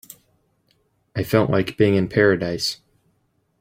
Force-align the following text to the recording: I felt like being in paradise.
I 1.15 1.21
felt 1.23 1.51
like 1.51 1.77
being 1.77 1.93
in 1.93 2.07
paradise. 2.07 2.81